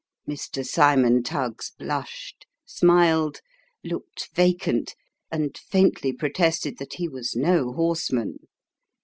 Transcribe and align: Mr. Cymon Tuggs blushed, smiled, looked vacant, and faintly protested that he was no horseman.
Mr. 0.27 0.65
Cymon 0.65 1.21
Tuggs 1.21 1.73
blushed, 1.77 2.47
smiled, 2.65 3.41
looked 3.83 4.29
vacant, 4.33 4.95
and 5.31 5.55
faintly 5.55 6.11
protested 6.11 6.79
that 6.79 6.93
he 6.93 7.07
was 7.07 7.35
no 7.35 7.71
horseman. 7.71 8.39